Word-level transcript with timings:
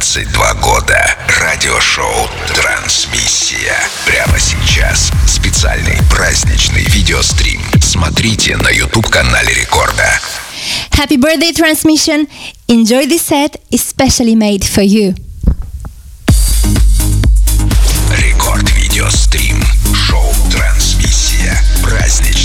22 0.00 0.54
года. 0.54 1.14
Радиошоу 1.42 2.30
«Трансмиссия». 2.54 3.76
Прямо 4.06 4.38
сейчас. 4.38 5.10
Специальный 5.28 5.98
праздничный 6.10 6.84
видеострим. 6.84 7.60
Смотрите 7.82 8.56
на 8.56 8.70
YouTube-канале 8.70 9.52
Рекорда. 9.52 10.18
Happy 10.92 11.18
birthday, 11.18 11.52
Transmission! 11.52 12.26
Enjoy 12.68 13.06
this 13.06 13.28
set, 13.28 13.60
especially 13.70 14.34
made 14.34 14.62
for 14.62 14.82
you. 14.82 15.14
Рекорд 18.16 18.70
видеострим. 18.70 19.62
Шоу 19.94 20.32
«Трансмиссия». 20.50 21.62
Праздничный 21.82 22.39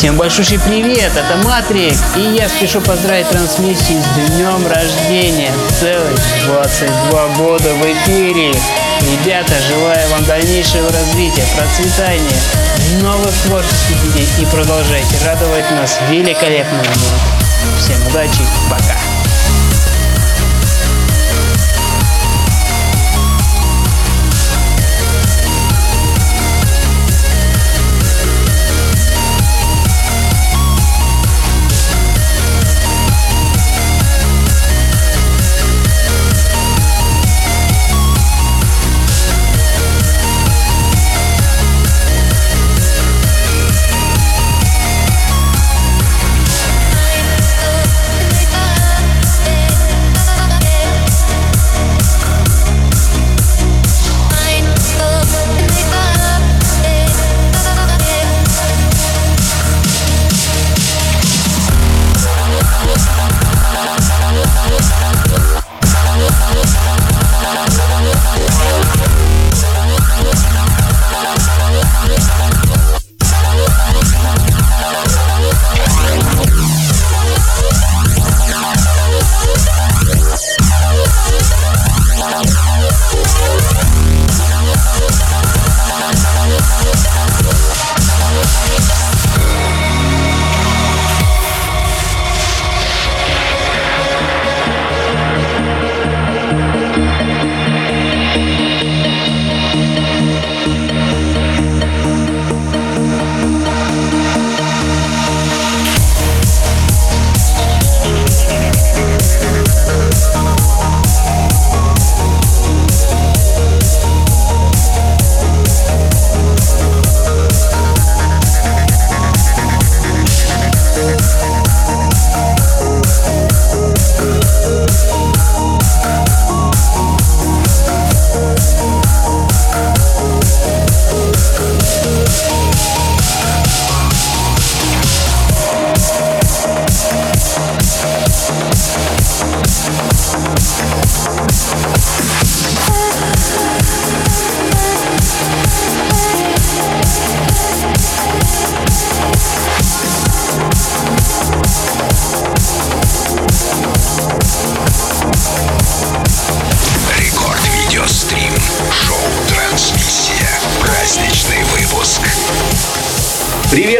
Всем 0.00 0.16
большущий 0.16 0.58
привет, 0.58 1.12
это 1.14 1.46
Матрик, 1.46 1.92
и 2.16 2.20
я 2.34 2.48
спешу 2.48 2.80
поздравить 2.80 3.28
трансмиссию 3.28 4.02
с 4.02 4.30
днем 4.30 4.66
рождения. 4.66 5.52
Целых 5.78 6.18
22 6.46 7.28
года 7.36 7.74
в 7.74 7.82
эфире. 7.84 8.50
Ребята, 9.02 9.52
желаю 9.68 10.08
вам 10.08 10.24
дальнейшего 10.24 10.90
развития, 10.90 11.44
процветания, 11.54 12.40
новых 13.02 13.34
творческих 13.44 14.02
идей 14.14 14.28
и 14.38 14.46
продолжайте 14.46 15.18
радовать 15.26 15.70
нас 15.72 15.98
великолепным 16.08 16.80
миром. 16.80 17.20
Всем 17.78 18.06
удачи, 18.06 18.40
пока! 18.70 19.09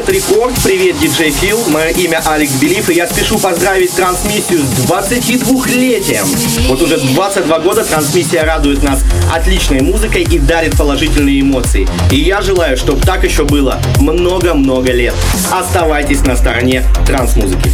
Привет, 0.07 0.25
Рекорд, 0.25 0.55
привет, 0.65 0.99
диджей 0.99 1.31
Фил. 1.31 1.59
Мое 1.69 1.89
имя 1.89 2.23
Алекс 2.25 2.53
Белив, 2.55 2.89
и 2.89 2.95
я 2.95 3.07
спешу 3.07 3.39
поздравить 3.39 3.95
трансмиссию 3.95 4.61
с 4.61 4.91
22-летием. 4.91 6.25
Вот 6.69 6.81
уже 6.81 6.99
22 6.99 7.59
года 7.59 7.85
трансмиссия 7.85 8.45
радует 8.45 8.83
нас 8.83 9.01
отличной 9.31 9.83
музыкой 9.83 10.23
и 10.23 10.39
дарит 10.39 10.77
положительные 10.79 11.41
эмоции. 11.43 11.87
И 12.11 12.17
я 12.17 12.41
желаю, 12.41 12.79
чтобы 12.79 13.05
так 13.05 13.25
еще 13.25 13.45
было 13.45 13.79
много-много 13.99 14.91
лет. 14.91 15.15
Оставайтесь 15.51 16.23
на 16.23 16.35
стороне 16.37 16.85
трансмузыки. 17.07 17.71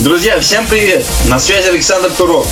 Друзья, 0.00 0.40
всем 0.40 0.66
привет! 0.66 1.04
На 1.28 1.38
связи 1.38 1.68
Александр 1.68 2.10
Туров. 2.10 2.46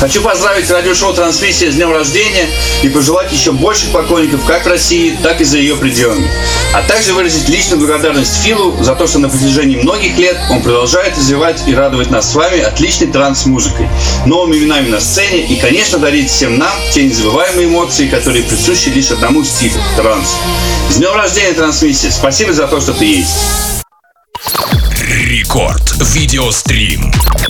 Хочу 0.00 0.22
поздравить 0.22 0.70
радиошоу 0.70 1.12
«Трансмиссия» 1.12 1.70
с 1.70 1.74
днем 1.74 1.92
рождения 1.92 2.48
и 2.82 2.88
пожелать 2.88 3.30
еще 3.30 3.52
больших 3.52 3.90
поклонников 3.90 4.42
как 4.46 4.66
России, 4.66 5.14
так 5.22 5.38
и 5.42 5.44
за 5.44 5.58
ее 5.58 5.76
пределами. 5.76 6.26
А 6.72 6.80
также 6.80 7.12
выразить 7.12 7.46
личную 7.50 7.78
благодарность 7.78 8.42
Филу 8.42 8.82
за 8.82 8.94
то, 8.94 9.06
что 9.06 9.18
на 9.18 9.28
протяжении 9.28 9.76
многих 9.76 10.16
лет 10.16 10.38
он 10.50 10.62
продолжает 10.62 11.14
развивать 11.18 11.62
и 11.66 11.74
радовать 11.74 12.10
нас 12.10 12.32
с 12.32 12.34
вами 12.34 12.60
отличной 12.60 13.08
транс-музыкой, 13.08 13.90
новыми 14.24 14.56
именами 14.56 14.88
на 14.88 15.00
сцене 15.00 15.40
и, 15.40 15.60
конечно, 15.60 15.98
дарить 15.98 16.30
всем 16.30 16.56
нам 16.56 16.72
те 16.90 17.04
незабываемые 17.04 17.66
эмоции, 17.66 18.08
которые 18.08 18.44
присущи 18.44 18.88
лишь 18.88 19.10
одному 19.10 19.44
стилю– 19.44 19.78
транс. 19.98 20.36
С 20.88 20.96
днем 20.96 21.14
рождения, 21.14 21.52
трансмиссия! 21.52 22.10
Спасибо 22.10 22.54
за 22.54 22.66
то, 22.66 22.80
что 22.80 22.94
ты 22.94 23.04
есть! 23.04 23.73
Рекорд. 26.34 27.43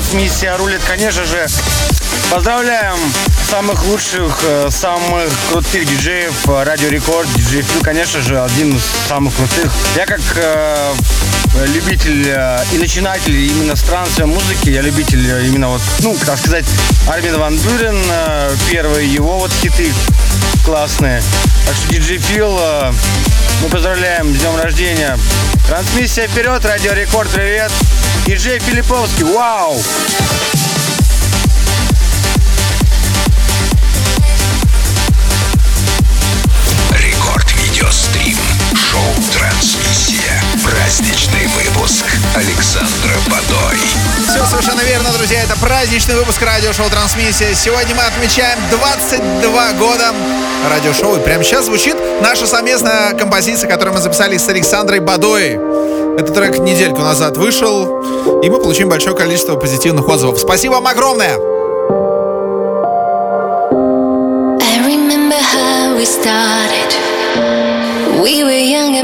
Трансмиссия 0.00 0.56
рулит, 0.56 0.80
конечно 0.86 1.24
же. 1.26 1.46
Поздравляем 2.30 2.96
самых 3.50 3.84
лучших, 3.84 4.40
э, 4.44 4.68
самых 4.70 5.30
крутых 5.50 5.84
диджеев 5.84 6.48
э, 6.48 6.62
Радио 6.62 6.88
Рекорд. 6.88 7.28
Диджей 7.34 7.60
Фил, 7.60 7.82
конечно 7.82 8.22
же, 8.22 8.40
один 8.40 8.76
из 8.76 8.82
самых 9.08 9.34
крутых. 9.34 9.70
Я 9.96 10.06
как 10.06 10.20
э, 10.36 10.94
любитель 11.74 12.26
э, 12.28 12.64
и 12.72 12.78
начинатель 12.78 13.36
именно 13.36 13.76
странствия 13.76 14.24
музыки, 14.24 14.70
я 14.70 14.80
любитель 14.80 15.28
э, 15.30 15.46
именно 15.46 15.68
вот, 15.68 15.82
ну, 16.00 16.16
как 16.24 16.38
сказать, 16.38 16.64
Армин 17.06 17.38
Ван 17.38 17.58
Бюрен, 17.58 18.02
э, 18.08 18.54
первые 18.70 19.12
его 19.12 19.38
вот 19.38 19.52
хиты 19.52 19.92
классные. 20.64 21.22
Так 21.66 21.76
что 21.76 21.92
диджей 21.92 22.18
Фил, 22.18 22.56
э, 22.58 22.92
мы 23.62 23.68
поздравляем 23.68 24.34
с 24.34 24.38
днем 24.38 24.56
рождения. 24.56 25.18
Трансмиссия 25.66 26.28
вперед, 26.28 26.64
Радио 26.64 26.92
Рекорд, 26.92 27.28
привет. 27.30 27.70
Диджей 28.26 28.58
Филипповский, 28.58 29.24
вау! 29.24 29.82
Рекорд 36.92 37.52
Видеострим. 37.52 38.38
Шоу 38.74 39.14
Трансмиссия. 39.32 39.79
Праздничный 40.64 41.46
выпуск. 41.48 42.04
Александра 42.34 43.14
Бадой. 43.30 43.78
Все 44.28 44.44
совершенно 44.46 44.80
верно, 44.82 45.10
друзья. 45.12 45.42
Это 45.42 45.56
праздничный 45.58 46.14
выпуск 46.16 46.42
радиошоу 46.42 46.88
«Трансмиссия». 46.90 47.54
Сегодня 47.54 47.94
мы 47.94 48.02
отмечаем 48.02 48.58
22 48.70 49.72
года 49.72 50.12
радиошоу. 50.68 51.16
И 51.16 51.20
прямо 51.20 51.44
сейчас 51.44 51.66
звучит 51.66 51.96
наша 52.20 52.46
совместная 52.46 53.14
композиция, 53.14 53.68
которую 53.68 53.94
мы 53.94 54.00
записали 54.00 54.36
с 54.36 54.48
Александрой 54.48 55.00
Бадой. 55.00 55.58
Этот 56.18 56.34
трек 56.34 56.58
недельку 56.58 57.00
назад 57.00 57.36
вышел, 57.36 58.40
и 58.42 58.50
мы 58.50 58.58
получим 58.58 58.88
большое 58.88 59.16
количество 59.16 59.56
позитивных 59.56 60.08
отзывов. 60.08 60.38
Спасибо 60.38 60.74
вам 60.74 60.86
огромное! 60.86 61.59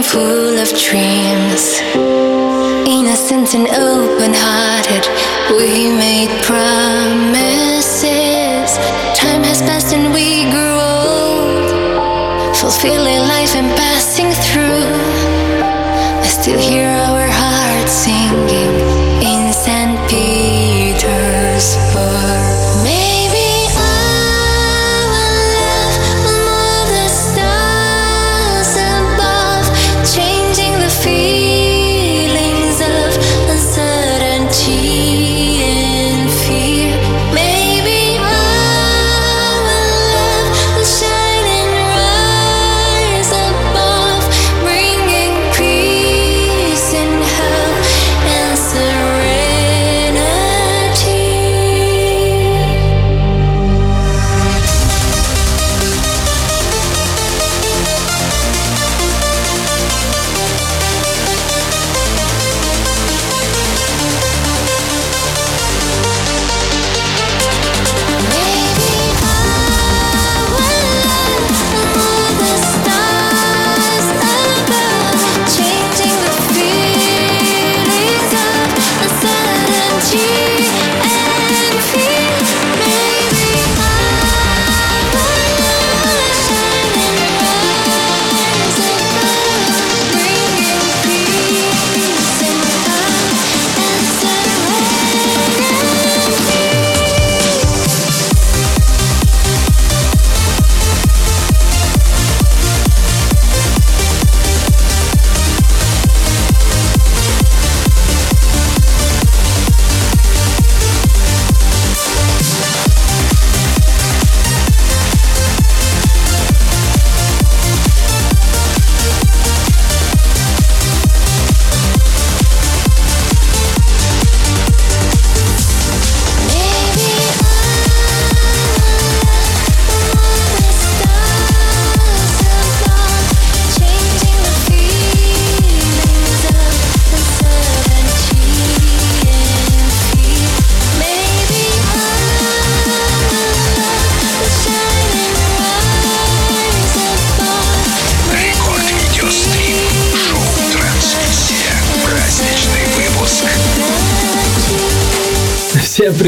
Full 0.02 0.58
of 0.58 0.68
dreams. 0.68 1.80
Innocent 2.86 3.54
and 3.54 3.68
open 3.68 4.32
hearted. 4.34 5.04
We 5.56 5.88
made 5.90 6.30
promises. 6.42 7.98
Time 9.14 9.42
has 9.44 9.60
passed 9.62 9.94
and 9.94 10.12
we 10.12 10.44
grew 10.50 10.78
old. 10.92 12.56
Fulfilling 12.56 13.22
life 13.34 13.54
and 13.54 13.70
passing 13.76 14.30
through. 14.46 14.86
I 16.24 16.28
still 16.28 16.58
hear 16.58 16.88
our 16.88 17.28
hearts 17.28 17.92
singing 17.92 18.65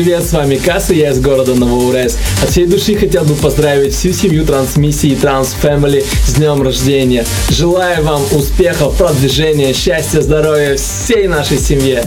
привет, 0.05 0.25
с 0.25 0.33
вами 0.33 0.55
Касса, 0.55 0.95
я 0.95 1.11
из 1.11 1.19
города 1.19 1.57
Новоуральск. 1.57 2.19
От 2.41 2.51
всей 2.51 2.67
души 2.67 2.95
хотел 2.95 3.25
бы 3.25 3.35
поздравить 3.35 3.93
всю 3.93 4.13
семью 4.13 4.47
трансмиссии 4.47 5.17
Транс 5.17 5.57
Family 5.61 6.07
с 6.25 6.35
днем 6.35 6.63
рождения. 6.63 7.27
Желаю 7.51 8.05
вам 8.05 8.23
успехов, 8.31 8.97
продвижения, 8.97 9.73
счастья, 9.73 10.21
здоровья 10.21 10.77
всей 10.77 11.27
нашей 11.27 11.59
семье. 11.59 12.05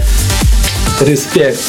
Респект. 1.01 1.60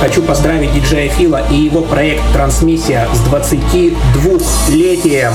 Хочу 0.00 0.22
поздравить 0.22 0.72
диджея 0.72 1.10
Фила 1.10 1.42
и 1.50 1.56
его 1.56 1.82
проект 1.82 2.22
«Трансмиссия» 2.32 3.06
с 3.12 3.20
22-летием. 3.26 5.32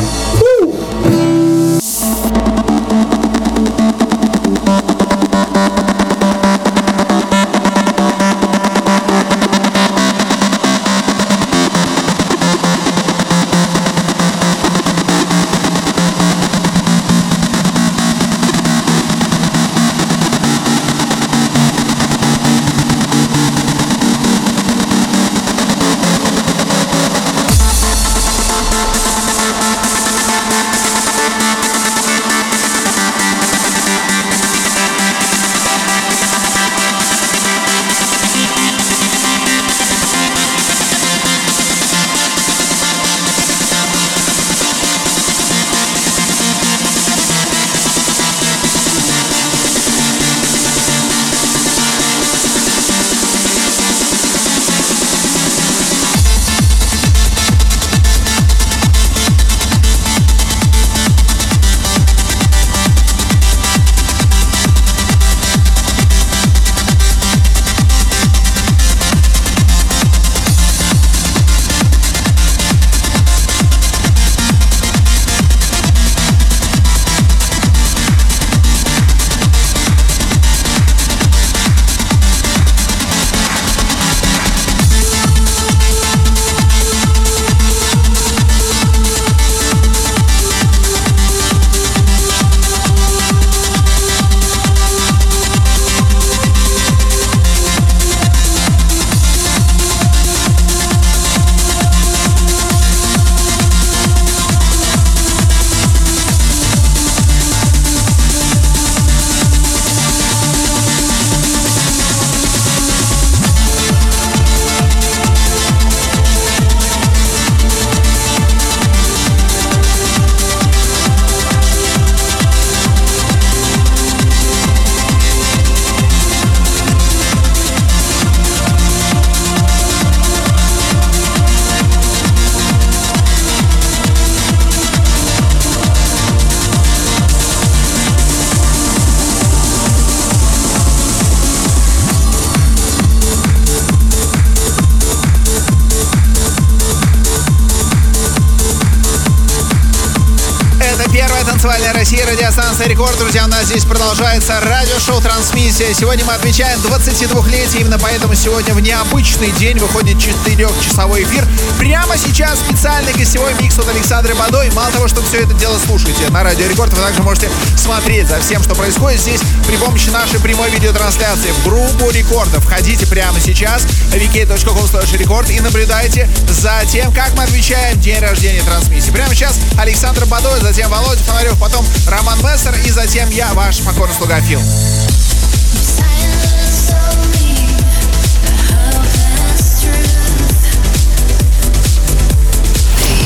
Россия, 152.73 152.88
радиостанция 152.88 152.88
Рекорд. 152.88 153.17
Друзья, 153.19 153.45
у 153.45 153.47
нас 153.47 153.52
здесь 153.73 153.86
продолжается 153.86 154.59
радиошоу 154.59 155.19
«Трансмиссия». 155.19 155.95
Сегодня 155.95 156.23
мы 156.25 156.33
отмечаем 156.33 156.79
22-летие, 156.81 157.81
именно 157.81 157.97
поэтому 157.97 158.36
сегодня 158.36 158.71
в 158.71 158.79
необычный 158.79 159.49
день 159.53 159.79
выходит 159.79 160.17
4-часовой 160.17 161.23
эфир. 161.23 161.47
Прямо 161.79 162.15
сейчас 162.15 162.59
специальный 162.59 163.13
гостевой 163.13 163.51
микс 163.55 163.79
от 163.79 163.88
Александры 163.89 164.36
Бадой. 164.36 164.69
Мало 164.73 164.91
того, 164.91 165.07
что 165.07 165.23
все 165.23 165.39
это 165.39 165.55
дело 165.55 165.79
слушаете 165.88 166.29
на 166.29 166.43
Радио 166.43 166.67
Рекорд, 166.67 166.93
вы 166.93 167.01
также 167.01 167.23
можете 167.23 167.49
смотреть 167.75 168.27
за 168.27 168.39
всем, 168.41 168.62
что 168.62 168.75
происходит 168.75 169.19
здесь 169.19 169.41
при 169.65 169.75
помощи 169.77 170.09
нашей 170.09 170.39
прямой 170.39 170.69
видеотрансляции 170.69 171.49
в 171.49 171.63
группу 171.63 172.12
рекордов. 172.12 172.63
Входите 172.63 173.07
прямо 173.07 173.39
сейчас 173.39 173.88
vk.com 174.12 175.17
рекорд 175.17 175.49
и 175.49 175.59
наблюдайте 175.59 176.29
за 176.47 176.86
тем, 176.91 177.12
как 177.12 177.33
мы 177.36 177.43
отмечаем 177.43 177.99
день 177.99 178.19
рождения 178.19 178.62
трансмиссии. 178.62 179.09
Прямо 179.09 179.33
сейчас 179.33 179.55
Александра 179.79 180.25
Бадой, 180.25 180.59
затем 180.62 180.91
Володя 180.91 181.23
Фонарев, 181.23 181.57
потом 181.59 181.83
Роман 182.07 182.39
Мессер 182.43 182.75
и 182.86 182.91
затем 182.91 183.29
я, 183.29 183.51
ваш 183.65 183.82
покорный 183.82 184.13
слуга 184.13 184.41
Фил. 184.41 184.60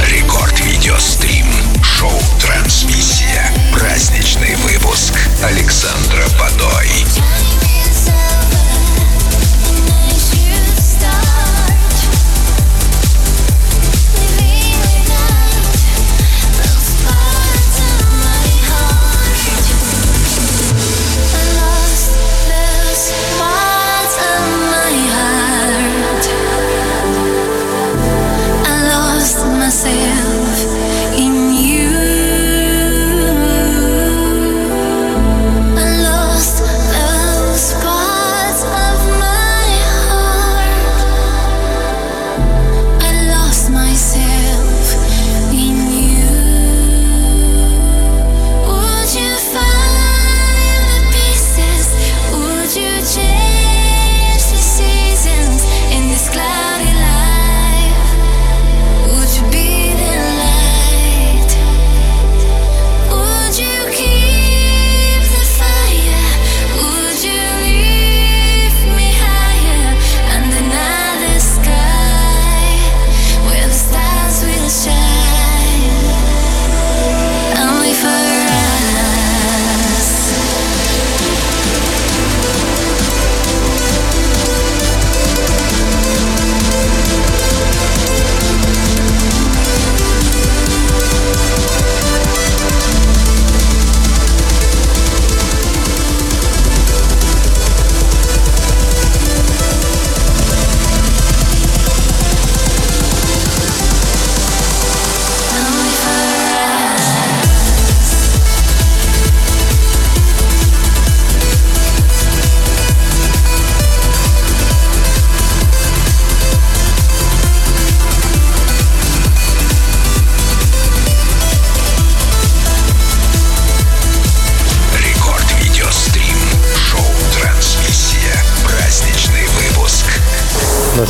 Рекорд 0.05 0.59
видеострим. 0.59 1.47
Шоу 1.81 2.11
Трансмиссия. 2.39 3.51
Праздничный 3.73 4.55
выпуск. 4.57 5.13
Александра 5.43 6.23
Бадой. 6.37 7.56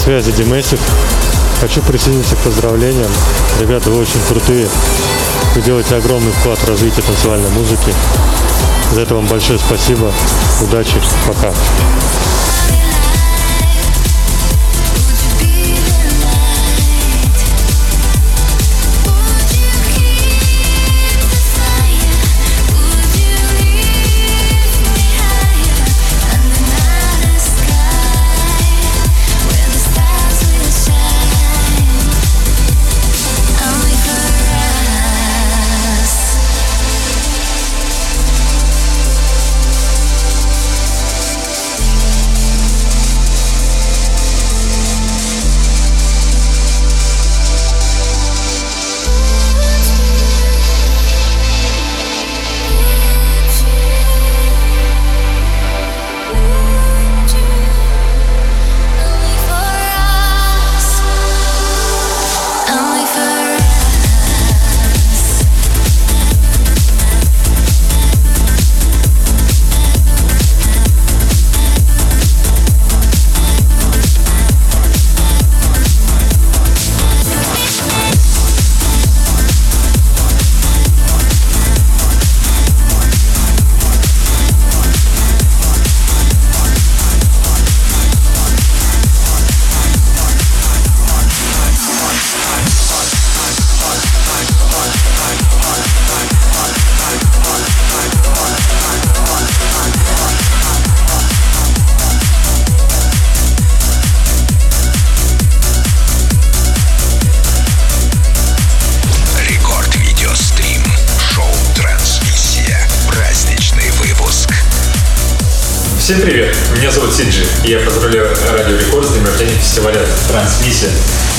Связи 0.08 0.32
Димесик. 0.32 0.80
Хочу 1.60 1.82
присоединиться 1.82 2.38
к 2.38 2.40
поздравлениям. 2.40 3.12
Ребята, 3.60 3.90
вы 3.90 4.00
очень 4.00 4.22
крутые. 4.30 4.70
Вы 5.54 5.62
делаете 5.62 5.98
огромный 5.98 6.32
вклад 6.32 6.58
в 6.60 6.70
развитие 6.70 7.04
танцевальной 7.04 7.50
музыки. 7.50 7.94
За 8.94 9.02
это 9.02 9.16
вам 9.16 9.26
большое 9.26 9.60
спасибо. 9.60 10.14
Удачи. 10.62 11.02
Пока. 11.28 11.52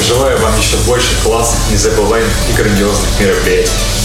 Желаю 0.07 0.39
вам 0.39 0.57
еще 0.59 0.77
больше 0.87 1.21
классных, 1.23 1.71
незабываемых 1.71 2.33
и 2.49 2.53
грандиозных 2.53 3.21
мероприятий. 3.21 3.98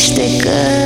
gândește 0.00 0.36
că 0.36 0.79